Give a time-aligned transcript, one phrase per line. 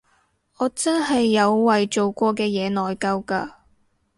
[0.57, 3.53] 我真係有為做過嘅嘢內疚㗎